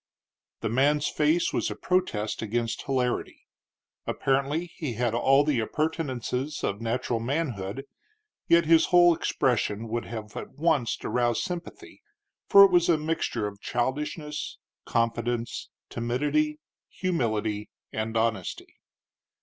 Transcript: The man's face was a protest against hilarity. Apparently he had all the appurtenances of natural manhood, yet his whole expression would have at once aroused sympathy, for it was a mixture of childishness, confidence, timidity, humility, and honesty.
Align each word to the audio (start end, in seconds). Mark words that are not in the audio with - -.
The 0.61 0.69
man's 0.69 1.07
face 1.07 1.53
was 1.53 1.69
a 1.69 1.75
protest 1.75 2.41
against 2.41 2.81
hilarity. 2.81 3.45
Apparently 4.07 4.65
he 4.75 4.93
had 4.93 5.13
all 5.13 5.43
the 5.43 5.59
appurtenances 5.59 6.63
of 6.63 6.81
natural 6.81 7.19
manhood, 7.19 7.85
yet 8.47 8.65
his 8.65 8.85
whole 8.87 9.13
expression 9.13 9.87
would 9.89 10.05
have 10.05 10.35
at 10.35 10.53
once 10.53 10.97
aroused 11.03 11.43
sympathy, 11.43 12.01
for 12.49 12.63
it 12.65 12.71
was 12.71 12.89
a 12.89 12.97
mixture 12.97 13.45
of 13.45 13.61
childishness, 13.61 14.57
confidence, 14.85 15.69
timidity, 15.87 16.57
humility, 16.89 17.69
and 17.93 18.17
honesty. 18.17 18.77